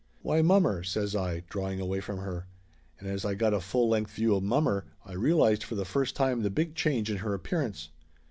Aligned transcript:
"Why, 0.23 0.41
mommer!" 0.41 0.81
says 0.81 1.15
I, 1.15 1.41
drawing 1.47 1.79
away 1.79 1.99
from 2.01 2.17
her. 2.17 2.47
And 2.99 3.07
as 3.07 3.23
I 3.23 3.35
got 3.35 3.53
a 3.53 3.59
full 3.59 3.87
length 3.87 4.09
view 4.13 4.33
of 4.35 4.41
mommer 4.41 4.85
I 5.05 5.13
realized 5.13 5.61
for 5.61 5.75
the 5.75 5.85
first 5.85 6.15
time 6.15 6.41
the 6.41 6.49
big 6.49 6.73
change 6.73 7.11
in 7.11 7.17
her 7.17 7.35
appearance. 7.35 7.89